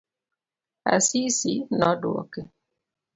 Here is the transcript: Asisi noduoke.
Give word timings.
Asisi 0.93 1.53
noduoke. 1.79 2.41